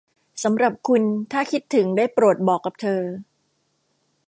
[0.43, 3.01] สำหรับคุณถ้าคิดถึงได้โปรดบอกกับเธอ